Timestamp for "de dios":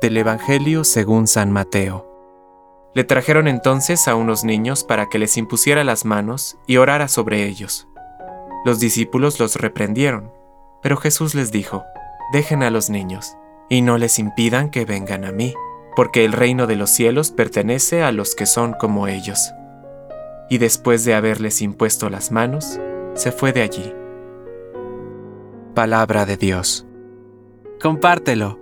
26.26-26.86